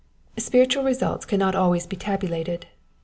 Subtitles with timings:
[0.45, 2.65] '"Spiritual results cannot always be tabulated.